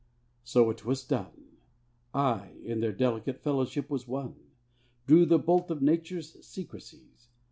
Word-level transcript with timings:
So 0.43 0.71
it 0.71 0.83
was 0.83 1.03
done: 1.03 1.57
I 2.11 2.53
in 2.63 2.79
their 2.79 2.91
delicate 2.91 3.37
fellowship 3.37 3.87
was 3.91 4.07
one 4.07 4.33
Drew 5.05 5.27
the 5.27 5.37
bolt 5.37 5.69
of 5.69 5.83
Nature's 5.83 6.43
secrecies. 6.43 7.27